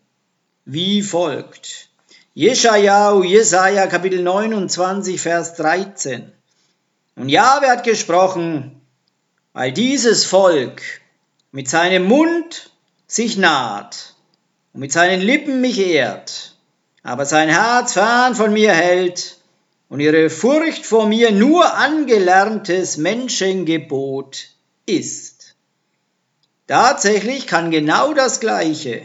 wie 0.65 1.03
folgt. 1.03 1.90
Jeschajau, 2.41 3.23
Jesaja, 3.23 3.87
Kapitel 3.87 4.23
29, 4.23 5.21
Vers 5.21 5.57
13. 5.57 6.33
Und 7.15 7.29
Jahwe 7.29 7.69
hat 7.69 7.85
gesprochen, 7.85 8.81
weil 9.53 9.73
dieses 9.73 10.25
Volk 10.25 10.81
mit 11.53 11.69
seinem 11.69 12.07
Mund 12.07 12.71
sich 13.07 13.37
naht 13.37 14.15
und 14.73 14.81
mit 14.81 14.91
seinen 14.91 15.21
Lippen 15.21 15.61
mich 15.61 15.79
ehrt, 15.81 16.57
aber 17.03 17.27
sein 17.27 17.51
Herz 17.51 17.93
fern 17.93 18.35
von 18.35 18.55
mir 18.55 18.73
hält 18.73 19.37
und 19.91 20.01
ihre 20.01 20.31
Furcht 20.31 20.87
vor 20.87 21.05
mir 21.05 21.33
nur 21.33 21.75
angelerntes 21.75 22.97
Menschengebot 22.97 24.49
ist. 24.87 25.57
Tatsächlich 26.67 27.47
kann 27.47 27.71
genau 27.71 28.15
das 28.15 28.41
Gleiche 28.41 29.03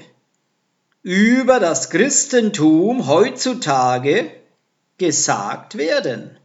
über 1.05 1.59
das 1.59 1.91
Christentum 1.91 3.05
heutzutage 3.05 4.31
gesagt 4.97 5.77
werden. 5.77 6.35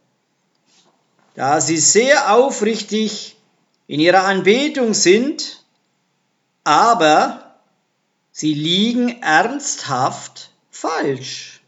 Da 1.34 1.62
sie 1.62 1.78
sehr 1.78 2.34
aufrichtig 2.34 3.38
in 3.86 4.00
ihrer 4.00 4.24
Anbetung 4.24 4.92
sind, 4.92 5.64
aber 6.62 7.56
sie 8.32 8.52
liegen 8.52 9.22
ernsthaft 9.22 10.50
falsch. 10.70 11.62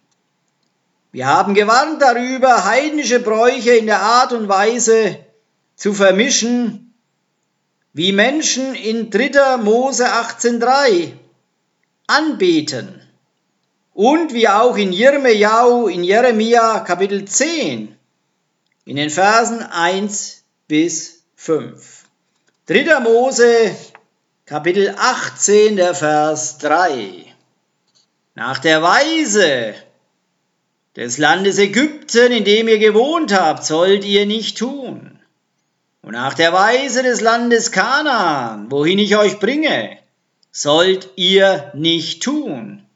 Wir 1.13 1.29
haben 1.29 1.55
gewarnt 1.55 2.03
darüber, 2.03 2.67
heidnische 2.67 3.21
Bräuche 3.21 3.75
in 3.75 3.87
der 3.87 4.03
Art 4.03 4.35
und 4.35 4.51
Weise 4.51 5.19
zu 5.77 5.95
vermischen, 5.95 6.93
wie 7.95 8.13
Menschen 8.13 8.75
in 8.75 9.09
3. 9.09 9.57
Mose 9.57 10.07
18.3 10.07 11.22
anbeten. 12.07 13.01
Und 13.95 14.33
wie 14.33 14.49
auch 14.49 14.77
in 14.77 14.93
Jirmejau, 14.93 15.89
in 15.89 16.03
Jeremia 16.03 16.81
Kapitel 16.81 17.25
10, 17.25 17.97
in 18.85 18.97
den 18.97 19.11
Versen 19.11 19.63
1 19.63 20.45
bis 20.67 21.25
5. 21.37 22.05
3. 22.67 23.01
Mose 23.01 23.75
Kapitel 24.47 24.95
18, 24.97 25.77
der 25.77 25.95
Vers 25.95 26.59
3. 26.59 27.27
Nach 28.35 28.59
der 28.59 28.83
Weise 28.83 29.75
des 30.97 31.19
Landes 31.19 31.59
Ägypten, 31.59 32.33
in 32.33 32.45
dem 32.45 32.69
ihr 32.69 32.79
gewohnt 32.79 33.33
habt, 33.33 33.65
sollt 33.65 34.05
ihr 34.05 34.27
nicht 34.27 34.59
tun. 34.59 35.19
Und 36.03 36.13
nach 36.13 36.35
der 36.35 36.53
Weise 36.53 37.03
des 37.03 37.21
Landes 37.21 37.71
Kanaan, 37.73 38.71
wohin 38.71 38.99
ich 38.99 39.17
euch 39.17 39.39
bringe, 39.39 39.99
sollt 40.53 41.09
ihr 41.17 41.73
nicht 41.75 42.23
tun. 42.23 42.87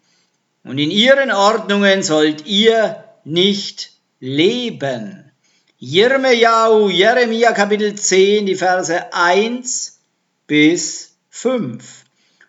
Und 0.63 0.79
in 0.79 0.91
ihren 0.91 1.33
Ordnungen 1.33 2.03
sollt 2.03 2.47
ihr 2.47 3.05
nicht 3.25 3.93
leben. 4.21 5.33
Jirmejau, 5.79 6.89
Jeremia 6.89 7.53
Kapitel 7.53 7.95
10, 7.95 8.47
die 8.47 8.55
Verse 8.55 9.13
1 9.13 9.99
bis 10.47 11.17
5. 11.31 12.05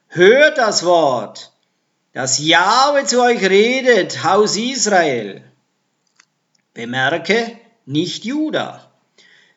Hört 0.10 0.58
das 0.58 0.86
Wort, 0.86 1.52
dass 2.14 2.40
Jahwe 2.40 3.06
zu 3.06 3.22
euch 3.22 3.44
redet, 3.44 4.24
Haus 4.24 4.56
Israel. 4.58 5.44
Bemerke, 6.74 7.60
nicht 7.86 8.26
Juda. 8.26 8.92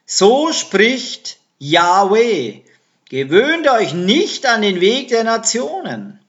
So 0.05 0.53
spricht 0.53 1.39
Jahwe, 1.59 2.63
gewöhnt 3.11 3.69
euch 3.69 3.93
nicht 3.93 4.47
an 4.47 4.63
den 4.63 4.81
Weg 4.81 5.09
der 5.09 5.25
Nationen 5.25 6.21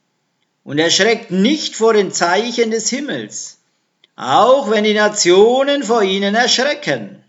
und 0.64 0.80
erschreckt 0.80 1.30
nicht 1.30 1.76
vor 1.76 1.94
den 1.94 2.12
Zeichen 2.12 2.72
des 2.72 2.90
Himmels, 2.90 3.60
auch 4.16 4.70
wenn 4.72 4.84
die 4.84 4.96
Nationen 4.96 5.84
vor 5.84 6.02
ihnen 6.02 6.34
erschrecken. 6.34 7.24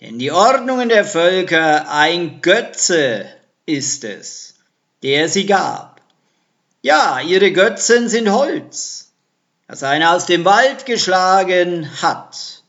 Denn 0.00 0.18
die 0.18 0.30
Ordnungen 0.30 0.90
der 0.90 1.06
Völker 1.06 1.90
ein 1.90 2.42
Götze 2.42 3.24
ist 3.64 4.04
es, 4.04 4.56
der 5.02 5.30
sie 5.30 5.46
gab. 5.46 6.02
Ja, 6.82 7.20
ihre 7.20 7.50
Götzen 7.50 8.10
sind 8.10 8.30
Holz, 8.30 9.12
das 9.68 9.82
einer 9.82 10.14
aus 10.14 10.26
dem 10.26 10.44
Wald 10.44 10.84
geschlagen 10.84 11.90
hat. 12.02 12.62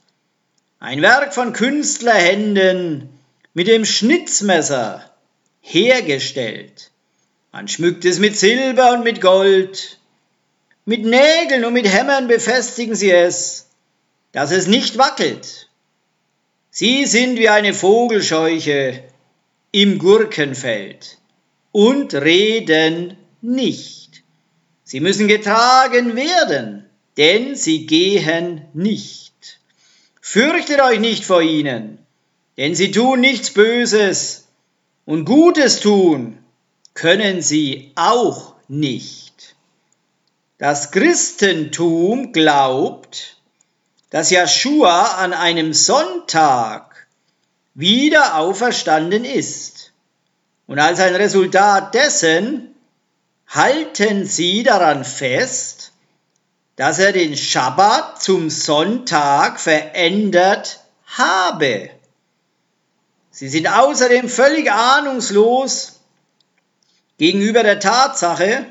Ein 0.80 1.02
Werk 1.02 1.34
von 1.34 1.52
Künstlerhänden 1.52 3.10
mit 3.54 3.68
dem 3.68 3.84
Schnitzmesser 3.84 5.04
hergestellt. 5.66 6.92
Man 7.52 7.68
schmückt 7.68 8.06
es 8.06 8.20
mit 8.20 8.38
Silber 8.38 8.94
und 8.94 9.04
mit 9.04 9.20
Gold. 9.20 10.00
Mit 10.86 11.04
Nägeln 11.04 11.66
und 11.66 11.74
mit 11.74 11.92
Hämmern 11.92 12.28
befestigen 12.28 12.96
sie 12.96 13.10
es, 13.10 13.68
dass 14.32 14.52
es 14.52 14.68
nicht 14.68 14.98
wackelt. 14.98 15.70
Sie 16.70 17.06
sind 17.06 17.40
wie 17.40 17.50
eine 17.50 17.74
Vogelscheuche 17.74 19.04
im 19.72 19.98
Gurkenfeld 19.98 21.18
und 21.72 22.14
reden 22.14 23.18
nicht. 23.42 24.24
Sie 24.84 25.00
müssen 25.00 25.28
getragen 25.28 26.16
werden, 26.16 26.86
denn 27.18 27.56
sie 27.56 27.88
gehen 27.88 28.62
nicht. 28.74 29.60
Fürchtet 30.22 30.82
euch 30.82 31.00
nicht 31.00 31.26
vor 31.26 31.42
ihnen, 31.42 31.98
denn 32.58 32.76
sie 32.76 32.92
tun 32.92 33.22
nichts 33.22 33.52
Böses 33.52 34.45
und 35.06 35.26
Gutes 35.26 35.80
tun 35.80 36.40
können 36.94 37.42
sie 37.42 37.92
auch 37.96 38.56
nicht. 38.68 39.56
Das 40.58 40.92
Christentum 40.92 42.32
glaubt, 42.32 43.38
dass 44.10 44.32
Joshua 44.32 45.18
an 45.18 45.34
einem 45.34 45.74
Sonntag 45.74 47.08
wieder 47.74 48.38
auferstanden 48.38 49.26
ist. 49.26 49.92
Und 50.68 50.80
als 50.80 51.00
ein 51.00 51.16
Resultat 51.16 51.94
dessen 51.94 52.74
halten 53.48 54.26
sie 54.26 54.64
daran 54.64 55.04
fest, 55.04 55.92
dass 56.78 57.00
er 57.00 57.12
den 57.12 57.38
Schabbat 57.38 58.22
zum 58.22 58.50
Sonntag 58.50 59.60
verändert 59.60 60.80
habe. 61.06 61.90
Sie 63.36 63.50
sind 63.50 63.68
außerdem 63.68 64.30
völlig 64.30 64.72
ahnungslos 64.72 66.00
gegenüber 67.18 67.64
der 67.64 67.82
Tatsache, 67.82 68.66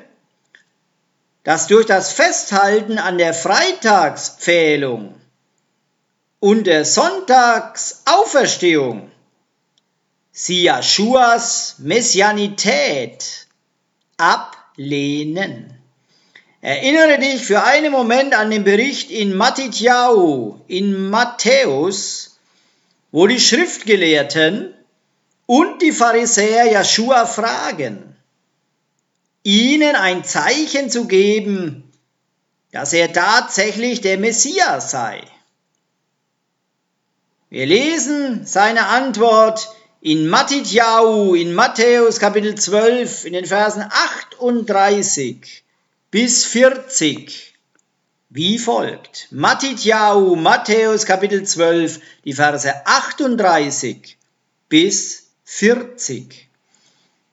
dass 1.43 1.67
durch 1.67 1.85
das 1.85 2.15
Festhalten 2.15 2.97
an 2.97 3.19
der 3.19 3.35
Freitagspfählung 3.35 5.21
und 6.41 6.67
der 6.67 6.87
Sonntagsauferstehung 6.87 9.11
sie 10.33 10.63
Jeschuas 10.63 11.75
Messianität 11.81 13.47
ablehnen. 14.17 15.79
Erinnere 16.63 17.19
dich 17.19 17.45
für 17.45 17.65
einen 17.65 17.93
Moment 17.93 18.35
an 18.35 18.51
den 18.51 18.65
Bericht 18.65 19.11
in 19.11 19.37
Mattityahu, 19.37 20.61
in 20.69 21.11
Matthäus, 21.11 22.34
wo 23.15 23.29
die 23.29 23.39
Schriftgelehrten 23.39 24.75
und 25.47 25.83
die 25.83 25.93
Pharisäer 25.93 26.65
Jeschua 26.65 27.27
fragen, 27.27 28.17
ihnen 29.45 29.95
ein 29.95 30.25
Zeichen 30.25 30.91
zu 30.91 31.07
geben, 31.07 31.93
dass 32.73 32.93
er 32.93 33.13
tatsächlich 33.13 34.01
der 34.01 34.19
Messias 34.19 34.91
sei. 34.91 35.23
Wir 37.51 37.67
lesen 37.67 38.47
seine 38.47 38.87
Antwort 38.87 39.69
in 40.01 40.27
Mattityahu, 40.27 41.37
in 41.37 41.55
Matthäus 41.55 42.19
Kapitel 42.19 42.57
12, 42.57 43.27
in 43.27 43.35
den 43.35 43.47
Versen 43.47 43.85
38 44.29 45.63
bis 46.11 46.47
40, 46.47 47.54
wie 48.35 48.59
folgt. 48.59 49.29
Mattityahu, 49.31 50.35
Matthäus 50.35 51.07
Kapitel 51.07 51.45
12, 51.45 52.01
die 52.25 52.33
Verse 52.33 52.69
38 52.85 54.19
bis 54.69 55.29
40. 55.45 56.49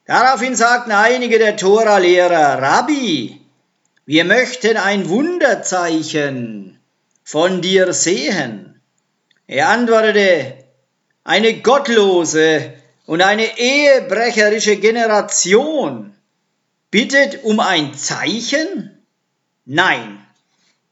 Daraufhin 0.06 0.56
sagten 0.56 0.92
einige 0.92 1.40
der 1.40 1.58
Tora-Lehrer, 1.58 2.62
Rabbi, 2.62 3.42
wir 4.06 4.26
möchten 4.26 4.78
ein 4.78 5.10
Wunderzeichen 5.10 6.80
von 7.24 7.62
dir 7.62 7.94
sehen. 7.94 8.80
Er 9.48 9.70
antwortete, 9.70 10.54
eine 11.24 11.62
gottlose 11.62 12.74
und 13.08 13.24
eine 13.24 13.58
ehebrecherische 13.58 14.78
Generation 14.78 16.16
bittet 16.92 17.44
um 17.44 17.60
ein 17.60 17.96
Zeichen? 17.96 19.04
Nein, 19.66 20.24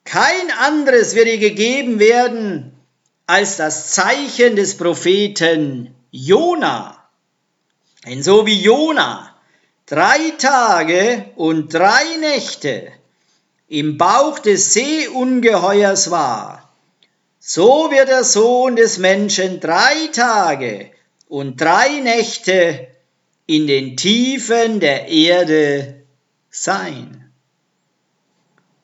kein 0.03 0.51
anderes 0.59 1.15
wird 1.15 1.27
ihr 1.27 1.38
gegeben 1.38 1.99
werden 1.99 2.73
als 3.27 3.57
das 3.57 3.91
Zeichen 3.91 4.55
des 4.55 4.77
Propheten 4.77 5.93
Jona. 6.12 7.07
Denn 8.05 8.23
so 8.23 8.45
wie 8.45 8.59
Jona 8.59 9.35
drei 9.85 10.31
Tage 10.38 11.25
und 11.35 11.73
drei 11.73 12.17
Nächte 12.19 12.91
im 13.67 13.97
Bauch 13.97 14.39
des 14.39 14.73
Seeungeheuers 14.73 16.09
war, 16.09 16.73
so 17.39 17.89
wird 17.91 18.09
der 18.09 18.23
Sohn 18.23 18.75
des 18.75 18.97
Menschen 18.97 19.59
drei 19.59 20.07
Tage 20.12 20.91
und 21.27 21.62
drei 21.62 21.99
Nächte 21.99 22.88
in 23.45 23.67
den 23.67 23.95
Tiefen 23.97 24.79
der 24.79 25.07
Erde 25.07 26.03
sein. 26.49 27.18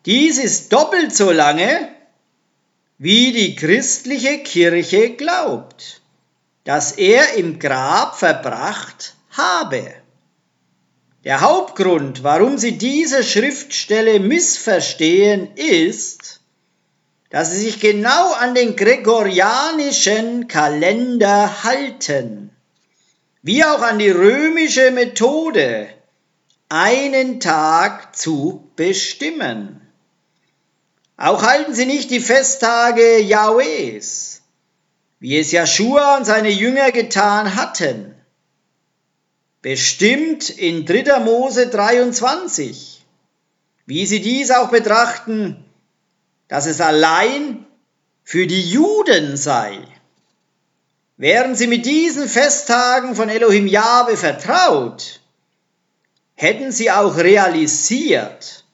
Dies 0.05 0.37
ist 0.37 0.71
doppelt 0.71 1.15
so 1.15 1.31
lange, 1.31 1.89
wie 2.99 3.31
die 3.31 3.55
christliche 3.55 4.39
Kirche 4.39 5.15
glaubt, 5.15 6.01
dass 6.63 6.91
er 6.91 7.33
im 7.33 7.57
Grab 7.57 8.17
verbracht 8.17 9.15
habe. 9.31 9.93
Der 11.23 11.41
Hauptgrund, 11.41 12.23
warum 12.23 12.59
sie 12.59 12.77
diese 12.77 13.23
Schriftstelle 13.23 14.19
missverstehen, 14.19 15.49
ist, 15.55 16.41
dass 17.31 17.51
sie 17.51 17.61
sich 17.61 17.79
genau 17.79 18.33
an 18.33 18.53
den 18.53 18.75
gregorianischen 18.75 20.47
Kalender 20.47 21.63
halten, 21.63 22.51
wie 23.41 23.63
auch 23.63 23.81
an 23.81 23.97
die 23.97 24.11
römische 24.11 24.91
Methode, 24.91 25.89
einen 26.69 27.39
Tag 27.39 28.15
zu 28.15 28.69
bestimmen. 28.75 29.84
Auch 31.17 31.43
halten 31.43 31.73
sie 31.73 31.85
nicht 31.85 32.11
die 32.11 32.19
Festtage 32.19 33.19
Jahwes, 33.19 34.41
wie 35.19 35.37
es 35.37 35.51
Joshua 35.51 36.17
und 36.17 36.25
seine 36.25 36.49
Jünger 36.49 36.91
getan 36.91 37.55
hatten. 37.55 38.13
Bestimmt 39.61 40.49
in 40.49 40.85
3. 40.85 41.19
Mose 41.21 41.67
23, 41.67 43.05
wie 43.85 44.05
sie 44.05 44.19
dies 44.21 44.51
auch 44.51 44.69
betrachten, 44.69 45.63
dass 46.49 46.65
es 46.65 46.81
allein 46.81 47.65
für 48.23 48.45
die 48.45 48.69
Juden 48.69 49.37
sei. 49.37 49.79
Wären 51.17 51.55
sie 51.55 51.67
mit 51.67 51.85
diesen 51.85 52.27
Festtagen 52.27 53.15
von 53.15 53.29
Elohim 53.29 53.67
Jahwe 53.67 54.17
vertraut, 54.17 55.21
hätten 56.35 56.73
sie 56.73 56.91
auch 56.91 57.15
realisiert, 57.15 58.64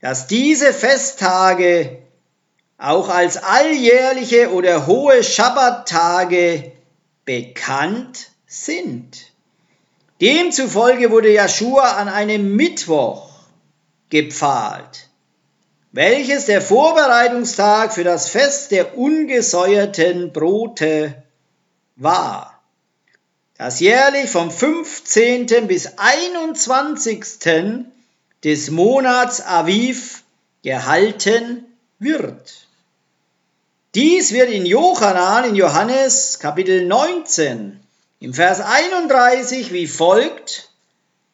dass 0.00 0.26
diese 0.26 0.72
Festtage 0.72 1.98
auch 2.76 3.08
als 3.08 3.36
alljährliche 3.36 4.52
oder 4.52 4.86
hohe 4.86 5.24
Schabbattage 5.24 6.72
bekannt 7.24 8.30
sind. 8.46 9.32
Demzufolge 10.20 11.10
wurde 11.10 11.34
Joshua 11.34 11.96
an 11.96 12.08
einem 12.08 12.54
Mittwoch 12.54 13.28
gepfahlt 14.08 15.08
welches 15.92 16.46
der 16.46 16.60
Vorbereitungstag 16.60 17.92
für 17.92 18.04
das 18.04 18.28
Fest 18.28 18.70
der 18.70 18.96
ungesäuerten 18.98 20.32
Brote 20.32 21.22
war, 21.96 22.62
das 23.56 23.80
jährlich 23.80 24.30
vom 24.30 24.50
15. 24.50 25.66
bis 25.66 25.98
21. 25.98 27.24
des 28.44 28.70
Monats 28.70 29.40
Aviv 29.40 30.22
gehalten 30.62 31.64
wird. 31.98 32.66
Dies 33.94 34.32
wird 34.32 34.50
in 34.50 34.66
Johannan, 34.66 35.44
in 35.44 35.54
Johannes 35.56 36.38
Kapitel 36.38 36.86
19, 36.86 37.80
im 38.20 38.34
Vers 38.34 38.60
31 38.60 39.72
wie 39.72 39.86
folgt 39.86 40.70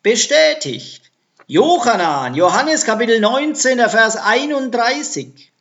bestätigt. 0.02 1.10
Johannan, 1.46 2.34
Johannes 2.34 2.84
Kapitel 2.84 3.20
19, 3.20 3.78
der 3.78 3.90
Vers 3.90 4.16
31. 4.16 5.52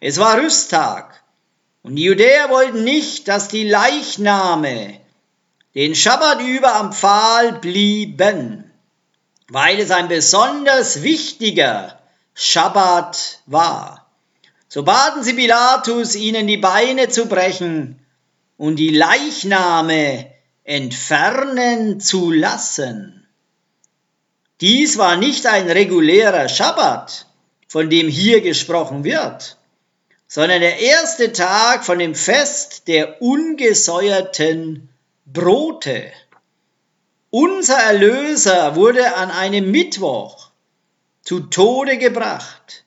Es 0.00 0.18
war 0.18 0.38
Rüsttag 0.38 1.22
und 1.82 1.96
die 1.96 2.04
Judäer 2.04 2.50
wollten 2.50 2.84
nicht, 2.84 3.26
dass 3.26 3.48
die 3.48 3.68
Leichname 3.68 5.00
den 5.74 5.94
Schabbat 5.94 6.40
über 6.42 6.76
am 6.76 6.92
Pfahl 6.92 7.52
blieben, 7.54 8.67
weil 9.50 9.80
es 9.80 9.90
ein 9.90 10.08
besonders 10.08 11.02
wichtiger 11.02 11.98
Schabbat 12.34 13.40
war. 13.46 14.06
So 14.68 14.82
baten 14.82 15.24
sie 15.24 15.32
Pilatus, 15.32 16.14
ihnen 16.14 16.46
die 16.46 16.58
Beine 16.58 17.08
zu 17.08 17.26
brechen 17.26 17.98
und 18.58 18.76
die 18.76 18.90
Leichname 18.90 20.30
entfernen 20.64 22.00
zu 22.00 22.30
lassen. 22.30 23.26
Dies 24.60 24.98
war 24.98 25.16
nicht 25.16 25.46
ein 25.46 25.70
regulärer 25.70 26.48
Schabbat, 26.48 27.26
von 27.68 27.88
dem 27.88 28.08
hier 28.08 28.40
gesprochen 28.42 29.04
wird, 29.04 29.56
sondern 30.26 30.60
der 30.60 30.78
erste 30.80 31.32
Tag 31.32 31.84
von 31.84 31.98
dem 31.98 32.14
Fest 32.14 32.88
der 32.88 33.22
ungesäuerten 33.22 34.90
Brote. 35.24 36.12
Unser 37.30 37.76
Erlöser 37.76 38.74
wurde 38.74 39.16
an 39.16 39.30
einem 39.30 39.70
Mittwoch 39.70 40.50
zu 41.22 41.40
Tode 41.40 41.98
gebracht 41.98 42.84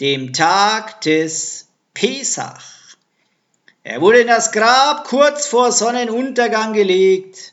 dem 0.00 0.32
Tag 0.32 1.02
des 1.02 1.68
Pesach. 1.92 2.96
Er 3.82 4.00
wurde 4.00 4.20
in 4.20 4.26
das 4.26 4.50
Grab 4.50 5.04
kurz 5.04 5.46
vor 5.46 5.72
Sonnenuntergang 5.72 6.72
gelegt, 6.72 7.52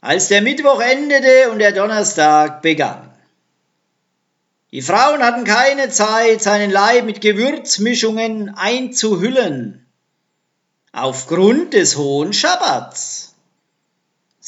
als 0.00 0.28
der 0.28 0.42
Mittwoch 0.42 0.80
endete 0.80 1.50
und 1.50 1.58
der 1.58 1.72
Donnerstag 1.72 2.62
begann. 2.62 3.10
Die 4.72 4.82
Frauen 4.82 5.22
hatten 5.22 5.44
keine 5.44 5.90
Zeit, 5.90 6.42
seinen 6.42 6.70
Leib 6.70 7.04
mit 7.04 7.20
Gewürzmischungen 7.20 8.54
einzuhüllen, 8.54 9.86
aufgrund 10.92 11.74
des 11.74 11.96
hohen 11.96 12.32
Schabbats. 12.32 13.29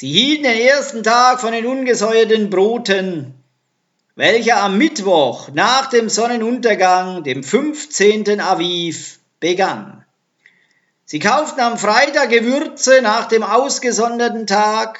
Sie 0.02 0.10
hielten 0.10 0.42
den 0.42 0.58
ersten 0.58 1.04
Tag 1.04 1.40
von 1.40 1.52
den 1.52 1.64
ungesäuerten 1.64 2.50
Broten 2.50 3.34
welcher 4.16 4.56
am 4.56 4.76
Mittwoch 4.76 5.50
nach 5.54 5.86
dem 5.90 6.08
Sonnenuntergang, 6.08 7.22
dem 7.22 7.44
15. 7.44 8.40
Aviv, 8.40 9.20
begann. 9.38 10.04
Sie 11.04 11.20
kauften 11.20 11.60
am 11.60 11.78
Freitag 11.78 12.30
Gewürze 12.30 13.00
nach 13.00 13.26
dem 13.26 13.44
ausgesonderten 13.44 14.48
Tag, 14.48 14.98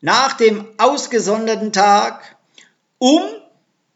nach 0.00 0.34
dem 0.34 0.68
ausgesonderten 0.78 1.72
Tag, 1.72 2.36
um 2.98 3.22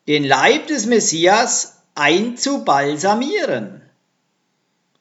den 0.09 0.25
Leib 0.25 0.67
des 0.67 0.87
Messias 0.87 1.83
einzubalsamieren. 1.95 3.81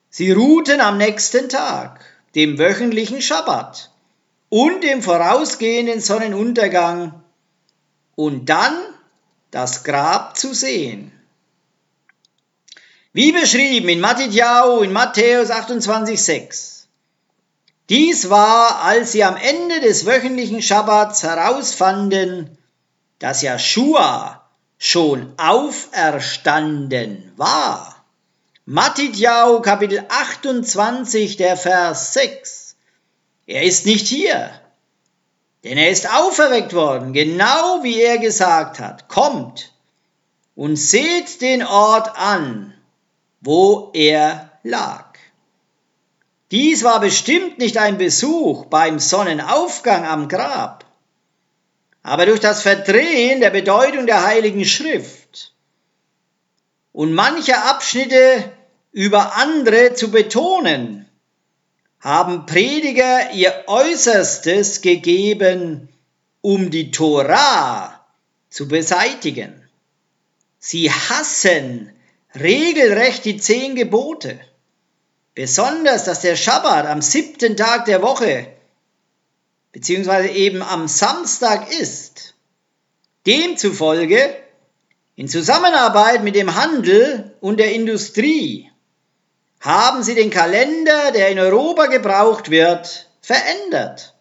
Sie 0.08 0.30
ruhten 0.30 0.80
am 0.80 0.98
nächsten 0.98 1.48
Tag, 1.48 1.98
dem 2.36 2.60
wöchentlichen 2.60 3.20
Schabbat 3.20 3.90
und 4.48 4.82
dem 4.82 5.02
vorausgehenden 5.02 6.00
Sonnenuntergang, 6.00 7.22
und 8.16 8.46
dann 8.46 8.74
das 9.50 9.84
Grab 9.84 10.36
zu 10.36 10.54
sehen. 10.54 11.12
Wie 13.12 13.32
beschrieben 13.32 13.88
in 13.88 14.00
Matthäus 14.00 14.82
in 14.82 14.92
Matthäus 14.92 15.50
28,6. 15.50 16.84
Dies 17.88 18.28
war, 18.30 18.82
als 18.82 19.12
sie 19.12 19.22
am 19.22 19.36
Ende 19.36 19.80
des 19.80 20.06
wöchentlichen 20.06 20.60
Schabbats 20.60 21.22
herausfanden, 21.22 22.58
dass 23.18 23.42
Joshua 23.42 24.50
schon 24.78 25.32
auferstanden 25.38 27.32
war. 27.36 28.04
Matthäus 28.64 29.62
Kapitel 29.62 30.04
28, 30.08 31.36
der 31.36 31.56
Vers 31.56 32.12
6. 32.14 32.65
Er 33.46 33.62
ist 33.62 33.86
nicht 33.86 34.06
hier. 34.06 34.50
Denn 35.64 35.78
er 35.78 35.90
ist 35.90 36.12
auferweckt 36.12 36.74
worden, 36.74 37.12
genau 37.12 37.82
wie 37.82 38.00
er 38.00 38.18
gesagt 38.18 38.78
hat. 38.78 39.08
Kommt 39.08 39.72
und 40.54 40.76
seht 40.76 41.40
den 41.40 41.62
Ort 41.62 42.16
an, 42.16 42.74
wo 43.40 43.90
er 43.92 44.50
lag. 44.62 45.16
Dies 46.50 46.84
war 46.84 47.00
bestimmt 47.00 47.58
nicht 47.58 47.76
ein 47.78 47.98
Besuch 47.98 48.66
beim 48.66 48.98
Sonnenaufgang 48.98 50.06
am 50.06 50.28
Grab, 50.28 50.84
aber 52.02 52.26
durch 52.26 52.38
das 52.38 52.62
Verdrehen 52.62 53.40
der 53.40 53.50
Bedeutung 53.50 54.06
der 54.06 54.24
Heiligen 54.24 54.64
Schrift 54.64 55.52
und 56.92 57.12
manche 57.12 57.58
Abschnitte 57.58 58.52
über 58.92 59.36
andere 59.36 59.94
zu 59.94 60.12
betonen, 60.12 61.05
haben 62.00 62.46
Prediger 62.46 63.32
ihr 63.32 63.64
Äußerstes 63.66 64.80
gegeben, 64.80 65.88
um 66.40 66.70
die 66.70 66.90
Tora 66.90 68.06
zu 68.50 68.68
beseitigen. 68.68 69.62
Sie 70.58 70.90
hassen 70.90 71.92
regelrecht 72.34 73.24
die 73.24 73.38
zehn 73.38 73.74
Gebote, 73.74 74.38
besonders 75.34 76.04
dass 76.04 76.20
der 76.20 76.36
Schabbat 76.36 76.86
am 76.86 77.02
siebten 77.02 77.56
Tag 77.56 77.84
der 77.86 78.02
Woche 78.02 78.48
beziehungsweise 79.76 80.28
eben 80.28 80.62
am 80.62 80.88
Samstag 80.88 81.70
ist. 81.70 82.34
Demzufolge 83.26 84.34
in 85.16 85.28
Zusammenarbeit 85.28 86.24
mit 86.24 86.34
dem 86.34 86.54
Handel 86.54 87.36
und 87.40 87.58
der 87.58 87.74
Industrie 87.74 88.70
haben 89.66 90.04
sie 90.04 90.14
den 90.14 90.30
Kalender, 90.30 91.10
der 91.10 91.30
in 91.30 91.40
Europa 91.40 91.86
gebraucht 91.86 92.50
wird, 92.50 93.10
verändert, 93.20 94.14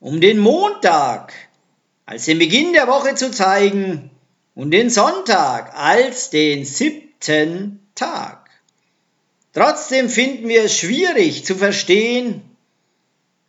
um 0.00 0.20
den 0.20 0.40
Montag 0.40 1.32
als 2.06 2.24
den 2.24 2.40
Beginn 2.40 2.72
der 2.72 2.88
Woche 2.88 3.14
zu 3.14 3.30
zeigen 3.30 4.10
und 4.56 4.72
den 4.72 4.90
Sonntag 4.90 5.76
als 5.76 6.30
den 6.30 6.64
siebten 6.64 7.88
Tag. 7.94 8.50
Trotzdem 9.52 10.10
finden 10.10 10.48
wir 10.48 10.64
es 10.64 10.76
schwierig 10.76 11.44
zu 11.44 11.54
verstehen, 11.54 12.42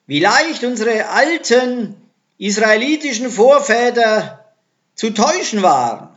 wie 0.06 0.20
leicht 0.20 0.64
unsere 0.64 1.10
alten 1.10 1.96
israelitischen 2.38 3.32
Vorväter 3.32 4.54
zu 4.94 5.10
täuschen 5.10 5.64
waren. 5.64 6.10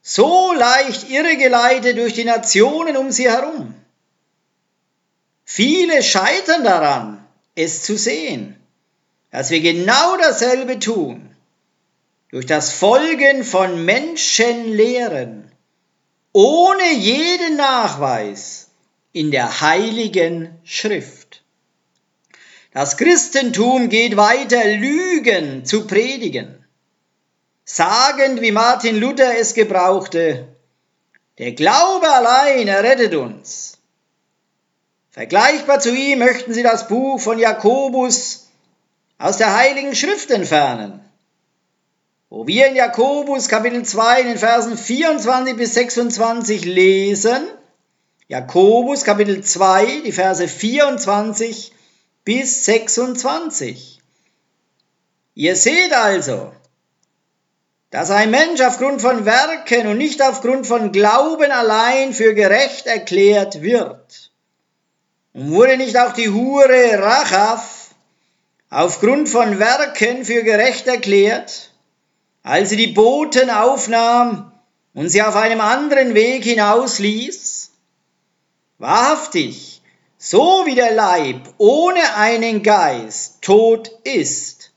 So 0.00 0.54
leicht 0.54 1.10
irregeleitet 1.10 1.98
durch 1.98 2.14
die 2.14 2.24
Nationen 2.24 2.96
um 2.96 3.10
sie 3.10 3.28
herum. 3.28 3.74
Viele 5.50 6.02
scheitern 6.02 6.62
daran, 6.62 7.26
es 7.54 7.82
zu 7.82 7.96
sehen, 7.96 8.54
dass 9.30 9.48
wir 9.48 9.62
genau 9.62 10.18
dasselbe 10.18 10.78
tun. 10.78 11.34
Durch 12.30 12.44
das 12.44 12.70
Folgen 12.70 13.42
von 13.44 13.82
Menschenlehren, 13.86 15.50
ohne 16.34 16.92
jeden 16.92 17.56
Nachweis 17.56 18.68
in 19.12 19.30
der 19.30 19.62
heiligen 19.62 20.54
Schrift. 20.64 21.42
Das 22.74 22.98
Christentum 22.98 23.88
geht 23.88 24.18
weiter, 24.18 24.62
Lügen 24.66 25.64
zu 25.64 25.86
predigen, 25.86 26.62
sagend, 27.64 28.42
wie 28.42 28.52
Martin 28.52 29.00
Luther 29.00 29.38
es 29.38 29.54
gebrauchte, 29.54 30.46
der 31.38 31.52
Glaube 31.52 32.06
allein 32.06 32.68
errettet 32.68 33.14
uns. 33.14 33.77
Vergleichbar 35.18 35.80
zu 35.80 35.92
ihm 35.92 36.20
möchten 36.20 36.54
sie 36.54 36.62
das 36.62 36.86
Buch 36.86 37.18
von 37.18 37.40
Jakobus 37.40 38.50
aus 39.18 39.36
der 39.36 39.56
Heiligen 39.56 39.96
Schrift 39.96 40.30
entfernen, 40.30 41.00
wo 42.30 42.46
wir 42.46 42.68
in 42.68 42.76
Jakobus 42.76 43.48
Kapitel 43.48 43.84
2 43.84 44.20
in 44.20 44.26
den 44.28 44.38
Versen 44.38 44.78
24 44.78 45.56
bis 45.56 45.74
26 45.74 46.64
lesen, 46.66 47.48
Jakobus 48.28 49.02
Kapitel 49.02 49.42
2, 49.42 50.02
die 50.04 50.12
Verse 50.12 50.46
24 50.46 51.72
bis 52.24 52.64
26. 52.66 53.98
Ihr 55.34 55.56
seht 55.56 55.94
also, 55.94 56.52
dass 57.90 58.12
ein 58.12 58.30
Mensch 58.30 58.60
aufgrund 58.60 59.02
von 59.02 59.24
Werken 59.24 59.88
und 59.88 59.98
nicht 59.98 60.22
aufgrund 60.22 60.68
von 60.68 60.92
Glauben 60.92 61.50
allein 61.50 62.12
für 62.12 62.34
gerecht 62.34 62.86
erklärt 62.86 63.62
wird. 63.62 64.28
Und 65.38 65.52
wurde 65.52 65.76
nicht 65.76 65.96
auch 65.96 66.14
die 66.14 66.30
Hure 66.30 66.98
Rachav 67.00 67.90
aufgrund 68.70 69.28
von 69.28 69.60
Werken 69.60 70.24
für 70.24 70.42
gerecht 70.42 70.88
erklärt, 70.88 71.70
als 72.42 72.70
sie 72.70 72.76
die 72.76 72.88
Boten 72.88 73.48
aufnahm 73.48 74.50
und 74.94 75.10
sie 75.10 75.22
auf 75.22 75.36
einem 75.36 75.60
anderen 75.60 76.14
Weg 76.14 76.42
hinausließ? 76.42 77.70
Wahrhaftig, 78.78 79.80
so 80.16 80.64
wie 80.66 80.74
der 80.74 80.92
Leib 80.92 81.54
ohne 81.58 82.16
einen 82.16 82.64
Geist 82.64 83.40
tot 83.40 83.92
ist, 84.02 84.72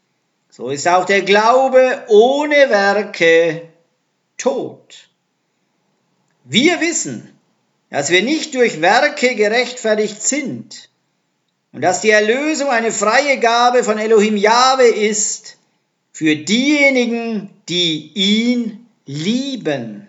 so 0.51 0.69
ist 0.69 0.87
auch 0.87 1.05
der 1.05 1.23
Glaube 1.23 2.03
ohne 2.07 2.69
Werke 2.69 3.67
tot. 4.37 5.09
Wir 6.43 6.79
wissen, 6.81 7.35
dass 7.91 8.09
wir 8.09 8.23
nicht 8.23 8.55
durch 8.55 8.81
Werke 8.81 9.35
gerechtfertigt 9.35 10.23
sind 10.23 10.89
und 11.73 11.81
dass 11.81 12.01
die 12.01 12.09
Erlösung 12.09 12.69
eine 12.69 12.91
freie 12.91 13.37
Gabe 13.37 13.83
von 13.83 13.97
Elohim 13.97 14.37
Jahwe 14.37 14.87
ist 14.87 15.57
für 16.13 16.37
diejenigen, 16.37 17.49
die 17.67 18.11
ihn 18.13 18.87
lieben. 19.05 20.07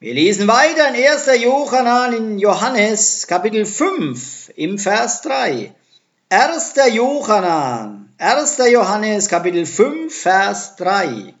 Wir 0.00 0.14
lesen 0.14 0.48
weiter 0.48 0.88
in 0.88 0.94
1. 0.94 1.42
Johannan 1.42 2.14
in 2.14 2.38
Johannes 2.38 3.26
Kapitel 3.26 3.66
5 3.66 4.52
im 4.56 4.78
Vers 4.78 5.20
3. 5.22 5.74
1. 6.30 6.74
Johannan, 6.92 8.14
1. 8.16 8.58
Johannes 8.70 9.28
Kapitel 9.28 9.66
5 9.66 10.14
Vers 10.14 10.76
3. 10.76 11.34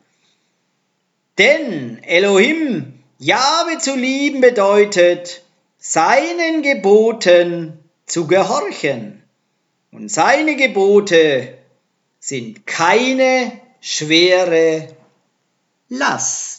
Denn 1.38 2.02
Elohim 2.02 2.97
Jahwe 3.20 3.78
zu 3.78 3.96
lieben 3.96 4.40
bedeutet, 4.40 5.42
seinen 5.76 6.62
Geboten 6.62 7.76
zu 8.06 8.28
gehorchen. 8.28 9.24
Und 9.90 10.08
seine 10.08 10.54
Gebote 10.54 11.58
sind 12.20 12.64
keine 12.64 13.52
schwere 13.80 14.94
Last. 15.88 16.57